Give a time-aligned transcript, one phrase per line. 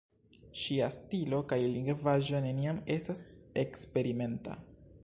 [0.61, 3.23] Ŝia stilo kaj lingvaĵo neniam estas
[3.67, 4.61] eksperimenta.